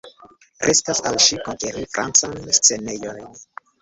Restas 0.69 1.01
al 1.09 1.19
ŝi 1.27 1.39
konkeri 1.49 1.85
Francan 1.93 2.35
scenejon. 2.61 3.23